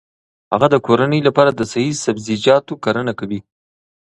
[0.51, 3.39] هغه د کورنۍ لپاره د صحي سبزیجاتو کرنه کوي.